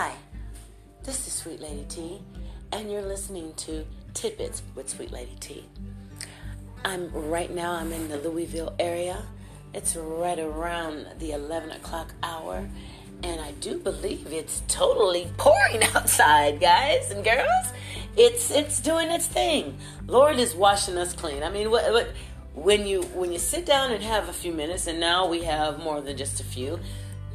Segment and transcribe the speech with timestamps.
[0.00, 0.14] Hi,
[1.02, 2.20] this is Sweet Lady T,
[2.70, 5.64] and you're listening to Tidbits with Sweet Lady T.
[6.84, 7.72] I'm right now.
[7.72, 9.24] I'm in the Louisville area.
[9.74, 12.68] It's right around the 11 o'clock hour,
[13.24, 17.66] and I do believe it's totally pouring outside, guys and girls.
[18.16, 19.78] It's it's doing its thing.
[20.06, 21.42] Lord is washing us clean.
[21.42, 22.12] I mean, what, what
[22.54, 25.82] when you when you sit down and have a few minutes, and now we have
[25.82, 26.78] more than just a few,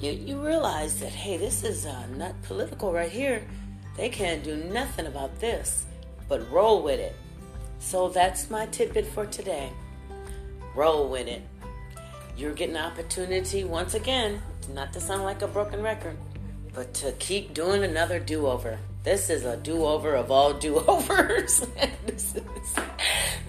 [0.04, 3.46] you you realize that hey, this is uh, not political right here.
[3.98, 5.86] They can't do nothing about this,
[6.28, 7.16] but roll with it.
[7.80, 9.72] So that's my tidbit for today.
[10.76, 11.42] Roll with it.
[12.36, 14.42] You're getting an opportunity once again,
[14.74, 16.18] not to sound like a broken record,
[16.74, 18.80] but to keep doing another do over.
[19.04, 21.60] This is a do over of all do overs.
[22.06, 22.76] this, is,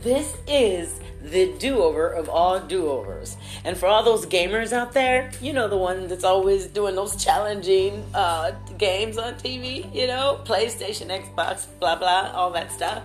[0.04, 3.38] this is the do over of all do overs.
[3.64, 7.16] And for all those gamers out there, you know the one that's always doing those
[7.16, 13.02] challenging uh, games on TV, you know, PlayStation, Xbox, blah blah, all that stuff.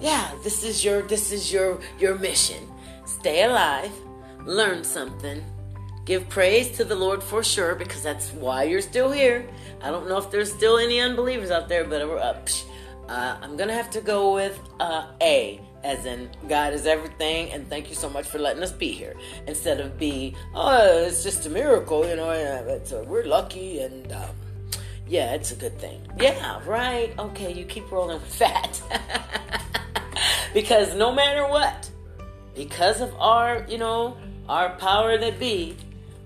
[0.00, 2.66] Yeah, this is your this is your your mission.
[3.04, 3.92] Stay alive,
[4.46, 5.44] learn something,
[6.06, 9.46] give praise to the Lord for sure because that's why you're still here.
[9.82, 12.34] I don't know if there's still any unbelievers out there, but uh,
[13.08, 17.68] uh, I'm gonna have to go with uh, A as in God is everything, and
[17.68, 19.14] thank you so much for letting us be here.
[19.46, 24.12] Instead of be, oh, it's just a miracle, you know, it's a, we're lucky, and
[24.12, 24.30] um,
[25.06, 26.00] yeah, it's a good thing.
[26.20, 27.12] Yeah, right.
[27.18, 28.80] Okay, you keep rolling with that.
[30.54, 31.90] because no matter what,
[32.54, 34.16] because of our, you know,
[34.48, 35.76] our power that be,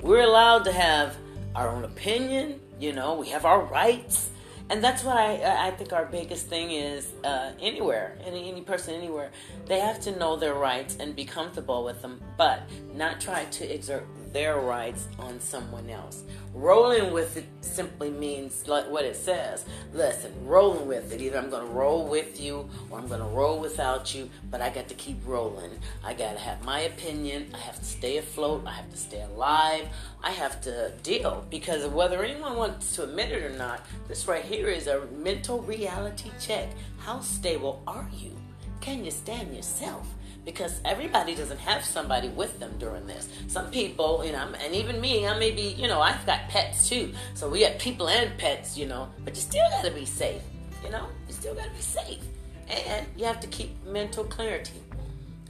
[0.00, 1.16] we're allowed to have
[1.54, 4.30] our own opinion, you know, we have our rights
[4.70, 8.94] and that's what I I think our biggest thing is uh, anywhere any any person
[8.94, 9.30] anywhere
[9.66, 12.62] they have to know their rights and be comfortable with them, but
[12.94, 16.22] not try to exert their rights on someone else.
[16.54, 19.64] Rolling with it simply means like what it says.
[19.92, 21.20] Listen, rolling with it.
[21.20, 24.60] Either I'm going to roll with you or I'm going to roll without you, but
[24.60, 25.70] I got to keep rolling.
[26.04, 27.48] I got to have my opinion.
[27.54, 28.64] I have to stay afloat.
[28.66, 29.88] I have to stay alive.
[30.22, 34.44] I have to deal because whether anyone wants to admit it or not, this right
[34.44, 36.68] here is a mental reality check.
[36.98, 38.36] How stable are you?
[38.80, 40.06] Can you stand yourself?
[40.44, 43.28] Because everybody doesn't have somebody with them during this.
[43.46, 46.88] Some people, you know, and even me, I may be, you know, I've got pets
[46.88, 47.12] too.
[47.34, 50.42] So we got people and pets, you know, but you still got to be safe,
[50.84, 52.22] you know, you still got to be safe.
[52.68, 54.80] And you have to keep mental clarity.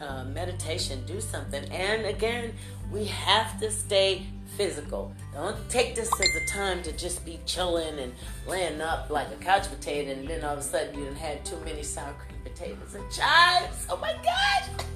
[0.00, 1.64] Uh, meditation, do something.
[1.70, 2.54] And again,
[2.90, 4.26] we have to stay
[4.56, 5.14] physical.
[5.32, 8.12] Don't take this as a time to just be chilling and
[8.46, 11.56] laying up like a couch potato, and then all of a sudden you had too
[11.64, 13.86] many sour cream potatoes and chives.
[13.88, 14.86] Oh my gosh.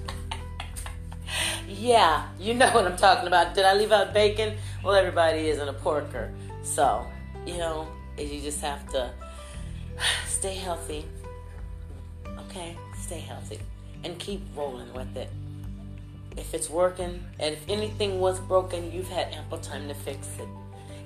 [1.68, 3.54] yeah, you know what I'm talking about.
[3.54, 4.56] Did I leave out bacon?
[4.84, 6.32] Well, everybody isn't a porker.
[6.62, 7.06] So,
[7.46, 7.88] you know,
[8.18, 9.12] you just have to
[10.26, 11.04] stay healthy.
[12.48, 13.58] Okay, stay healthy
[14.04, 15.30] and keep rolling with it.
[16.36, 20.48] If it's working, and if anything was broken, you've had ample time to fix it.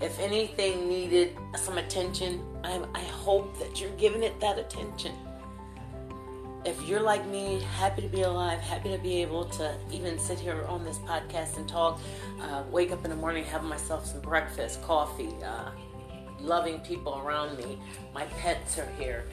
[0.00, 5.12] If anything needed some attention, I, I hope that you're giving it that attention
[6.64, 10.38] if you're like me, happy to be alive, happy to be able to even sit
[10.38, 11.98] here on this podcast and talk,
[12.42, 15.70] uh, wake up in the morning, have myself some breakfast, coffee, uh,
[16.38, 17.78] loving people around me.
[18.14, 19.24] My pets are here.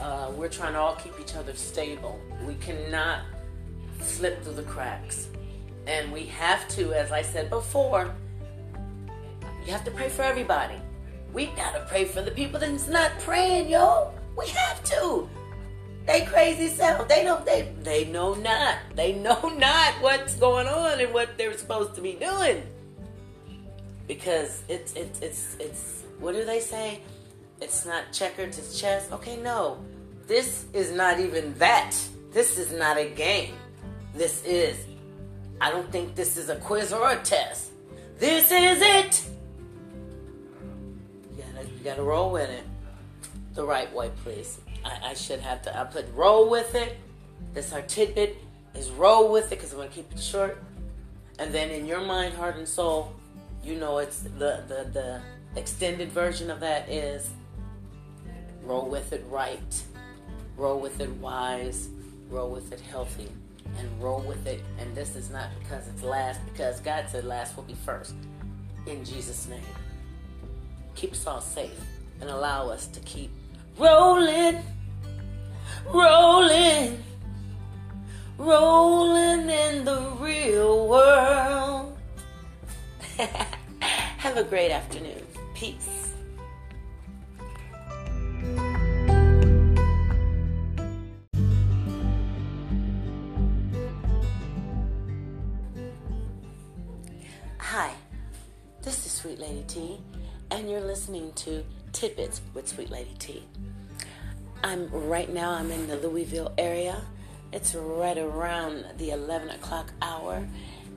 [0.00, 2.20] Uh, we're trying to all keep each other stable.
[2.46, 3.22] We cannot
[4.00, 5.28] slip through the cracks.
[5.86, 8.14] And we have to, as I said before,
[9.64, 10.76] you have to pray for everybody.
[11.32, 14.12] We gotta pray for the people that's not praying, yo.
[14.36, 15.28] We have to.
[16.06, 17.08] They crazy self.
[17.08, 17.44] They don't.
[17.44, 18.78] They they know not.
[18.94, 22.62] They know not what's going on and what they're supposed to be doing.
[24.06, 26.02] Because it's it's it's it's.
[26.20, 27.00] What do they say?
[27.60, 28.58] It's not checkers.
[28.58, 29.10] It's chess.
[29.10, 29.84] Okay, no.
[30.26, 31.96] This is not even that.
[32.32, 33.54] This is not a game.
[34.14, 34.76] This is.
[35.60, 37.70] I don't think this is a quiz or a test.
[38.18, 39.26] This is it.
[41.36, 42.64] You gotta, you gotta roll with it
[43.54, 44.60] the right way, please.
[44.84, 45.78] I, I should have to.
[45.78, 46.96] I put roll with it.
[47.54, 48.36] That's our tidbit.
[48.74, 50.62] Is roll with it because I want to keep it short.
[51.38, 53.14] And then in your mind, heart, and soul,
[53.64, 55.20] you know it's the the the
[55.56, 57.30] extended version of that is
[58.62, 59.82] roll with it right,
[60.56, 61.88] roll with it wise,
[62.28, 63.28] roll with it healthy,
[63.78, 64.62] and roll with it.
[64.78, 68.14] And this is not because it's last, because God said last will be first.
[68.86, 69.60] In Jesus' name,
[70.94, 71.80] keep us all safe
[72.20, 73.30] and allow us to keep
[73.78, 74.62] rolling
[75.86, 77.02] rolling,
[78.38, 81.98] rolling in the real world.
[83.80, 85.22] Have a great afternoon.
[85.54, 85.95] Peace.
[97.78, 97.92] Hi,
[98.80, 99.98] this is Sweet Lady T,
[100.50, 101.62] and you're listening to
[101.92, 103.42] Tidbits with Sweet Lady T.
[104.64, 105.50] I'm right now.
[105.50, 107.02] I'm in the Louisville area.
[107.52, 110.48] It's right around the 11 o'clock hour,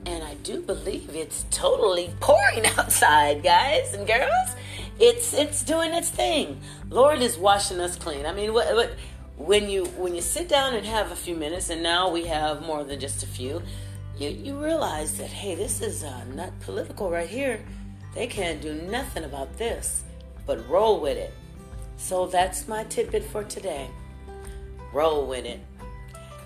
[0.06, 4.48] and I do believe it's totally pouring outside, guys and girls.
[4.98, 6.62] It's it's doing its thing.
[6.88, 8.24] Lord is washing us clean.
[8.24, 8.94] I mean, what, what
[9.36, 12.62] when you when you sit down and have a few minutes, and now we have
[12.62, 13.60] more than just a few,
[14.20, 17.64] you you realize that hey, this is uh, not political right here.
[18.14, 20.02] They can't do nothing about this,
[20.46, 21.32] but roll with it.
[21.96, 23.88] So that's my tidbit for today.
[24.92, 25.60] Roll with it.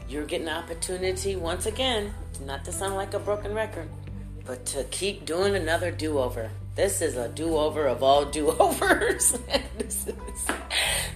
[0.09, 2.12] You're getting opportunity once again,
[2.44, 3.88] not to sound like a broken record,
[4.44, 6.50] but to keep doing another do over.
[6.76, 9.32] This is a do over of all do overs.
[9.79, 10.15] this, is,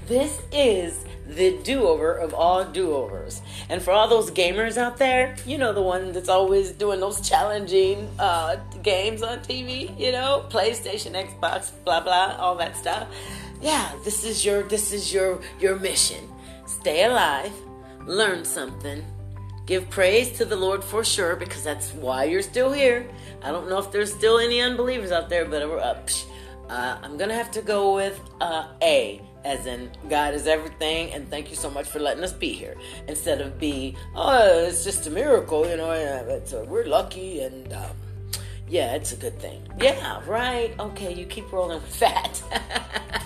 [0.07, 3.43] this is the do over of all do overs.
[3.71, 7.21] And for all those gamers out there, you know the one that's always doing those
[7.21, 13.09] challenging uh, games on TV, you know, PlayStation, Xbox, blah blah, all that stuff.
[13.61, 16.27] Yeah, this is your this is your your mission.
[16.67, 17.53] Stay alive
[18.09, 19.05] learn something.
[19.67, 23.09] Give praise to the Lord for sure because that's why you're still here.
[23.43, 25.95] I don't know if there's still any unbelievers out there, but uh,
[26.71, 31.29] uh, I'm to have to go with uh, A, as in God is everything, and
[31.29, 32.77] thank you so much for letting us be here.
[33.07, 37.73] Instead of be, oh, it's just a miracle, you know, it's a, we're lucky and.
[37.73, 37.97] Um,
[38.71, 39.67] yeah, it's a good thing.
[39.81, 40.75] Yeah, right.
[40.79, 42.43] Okay, you keep rolling with that.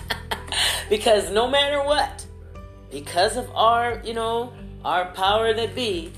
[0.89, 2.25] because no matter what,
[2.89, 4.53] because of our, you know,
[4.85, 6.13] our power that be,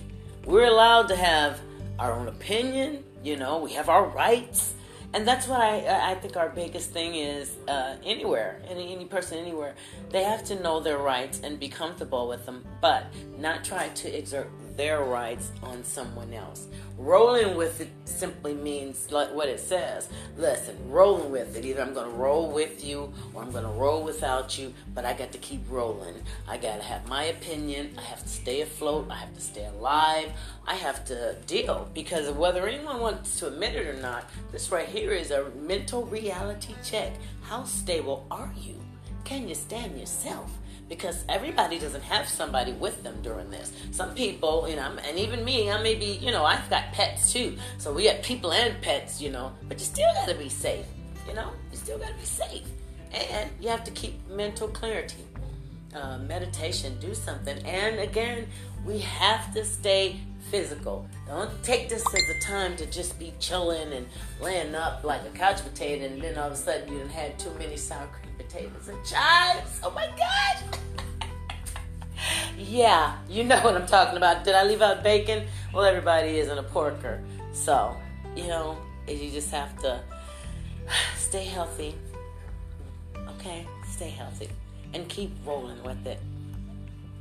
[0.46, 1.60] we're allowed to have
[1.98, 3.04] our own opinion.
[3.24, 4.75] You know, we have our rights,
[5.16, 7.56] and that's what I I think our biggest thing is.
[7.68, 9.74] Uh, anywhere, any any person anywhere,
[10.10, 13.06] they have to know their rights and be comfortable with them, but
[13.38, 16.68] not try to exert their rights on someone else.
[16.98, 20.10] Rolling with it simply means like what it says.
[20.38, 21.66] Listen, rolling with it.
[21.66, 25.06] Either I'm going to roll with you or I'm going to roll without you, but
[25.06, 26.16] I got to keep rolling.
[26.48, 27.92] I got to have my opinion.
[27.98, 29.08] I have to stay afloat.
[29.10, 30.32] I have to stay alive.
[30.68, 34.88] I have to deal because whether anyone wants to admit it or not, this right
[34.88, 37.14] here is a mental reality check.
[37.42, 38.80] How stable are you?
[39.24, 40.52] Can you stand yourself?
[40.88, 43.72] Because everybody doesn't have somebody with them during this.
[43.92, 47.34] Some people, you know, and even me, I may be, you know, I've got pets
[47.34, 47.58] too.
[47.78, 50.86] So we have people and pets, you know, but you still got to be safe,
[51.28, 52.64] you know, you still got to be safe.
[53.14, 55.24] And you have to keep mental clarity.
[55.96, 57.58] Uh, meditation, do something.
[57.66, 58.48] And again,
[58.86, 60.20] we have to stay
[60.52, 61.08] physical.
[61.28, 64.08] Don't take this as a time to just be chilling and
[64.42, 67.52] laying up like a couch potato, and then all of a sudden you had too
[67.58, 69.80] many sour cream potatoes and chives.
[69.84, 70.80] Oh my God.
[72.58, 74.44] yeah, you know what I'm talking about.
[74.44, 75.48] Did I leave out bacon?
[75.74, 77.22] Well, everybody isn't a porker.
[77.54, 77.96] So,
[78.36, 78.78] you know,
[79.08, 80.02] you just have to
[81.18, 81.96] stay healthy.
[83.38, 83.66] Okay?
[83.88, 84.50] Stay healthy.
[84.94, 86.20] And keep rolling with it.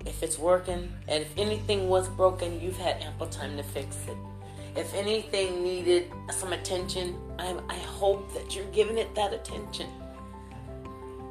[0.07, 4.17] If it's working, and if anything was broken, you've had ample time to fix it.
[4.77, 9.87] If anything needed some attention, I, I hope that you're giving it that attention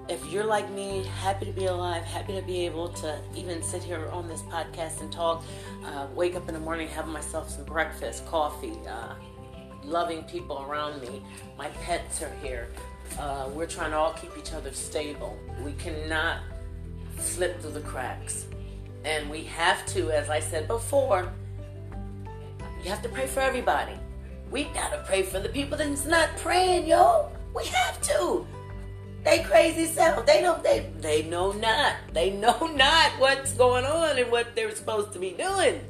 [0.10, 3.82] if you're like me, happy to be alive, happy to be able to even sit
[3.82, 5.44] here on this podcast and talk,
[5.86, 9.16] uh, wake up in the morning, have myself some breakfast, coffee, uh,
[9.84, 11.24] loving people around me.
[11.58, 12.68] My pets are here.
[13.18, 15.38] Uh, we're trying to all keep each other stable.
[15.64, 16.40] We cannot
[17.20, 18.48] slip through the cracks.
[19.06, 21.32] And we have to, as I said before,
[22.84, 23.94] you have to pray for everybody.
[24.52, 27.30] We gotta pray for the people that's not praying, yo.
[27.56, 28.46] We have to.
[29.24, 30.26] They crazy self.
[30.26, 30.62] They don't.
[30.64, 31.96] They they know not.
[32.12, 35.82] They know not what's going on and what they're supposed to be doing.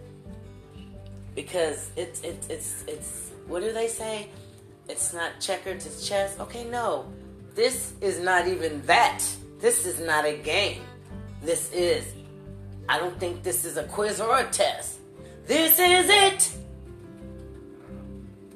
[1.36, 3.32] Because it's it's it's it's.
[3.48, 4.30] What do they say?
[4.88, 5.86] It's not checkers.
[5.86, 6.40] It's chess.
[6.40, 7.12] Okay, no.
[7.56, 9.24] This is not even that.
[9.60, 10.82] This is not a game.
[11.42, 12.06] This is.
[12.90, 15.00] I don't think this is a quiz or a test.
[15.46, 16.58] This is it.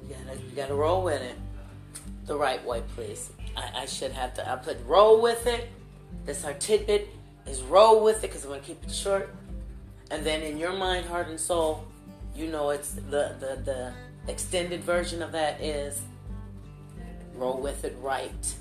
[0.08, 1.36] You gotta, you gotta roll with it
[2.26, 3.32] the right way, please.
[3.56, 4.50] I, I should have to.
[4.50, 5.70] I put roll with it.
[6.26, 7.10] That's our tidbit.
[7.46, 9.34] Is roll with it because I'm gonna keep it short.
[10.12, 11.88] And then in your mind, heart, and soul,
[12.36, 13.94] you know it's the the the
[14.28, 16.02] extended version of that is
[17.36, 18.56] roll with it right,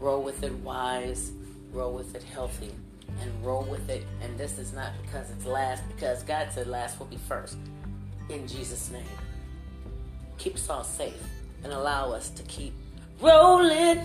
[0.00, 1.30] roll with it wise,
[1.72, 2.74] roll with it healthy,
[3.20, 4.04] and roll with it.
[4.22, 7.58] And this is not because it's last, because God said last will be first.
[8.28, 9.02] In Jesus' name,
[10.38, 11.22] keep us all safe
[11.64, 12.72] and allow us to keep
[13.20, 14.04] rolling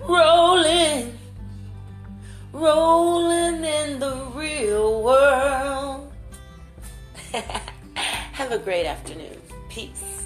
[0.00, 1.18] rolling,
[2.52, 6.12] rolling in the real world.
[7.94, 9.36] Have a great afternoon.
[9.68, 10.19] Peace.